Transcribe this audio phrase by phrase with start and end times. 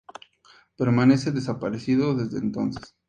[0.77, 2.95] Permanece desaparecido desde entonces.